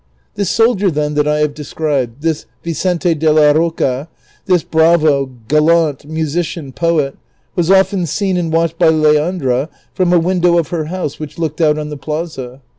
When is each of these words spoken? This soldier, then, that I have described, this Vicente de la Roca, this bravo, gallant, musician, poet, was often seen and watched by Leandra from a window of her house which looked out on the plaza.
This 0.33 0.49
soldier, 0.49 0.89
then, 0.89 1.13
that 1.13 1.27
I 1.27 1.37
have 1.41 1.53
described, 1.53 2.23
this 2.23 2.47
Vicente 2.63 3.13
de 3.13 3.31
la 3.31 3.51
Roca, 3.51 4.09
this 4.47 4.63
bravo, 4.63 5.29
gallant, 5.47 6.05
musician, 6.07 6.71
poet, 6.71 7.15
was 7.55 7.69
often 7.69 8.07
seen 8.07 8.35
and 8.35 8.51
watched 8.51 8.79
by 8.79 8.89
Leandra 8.89 9.69
from 9.93 10.11
a 10.11 10.17
window 10.17 10.57
of 10.57 10.69
her 10.69 10.85
house 10.85 11.19
which 11.19 11.37
looked 11.37 11.61
out 11.61 11.77
on 11.77 11.89
the 11.89 11.97
plaza. 11.97 12.61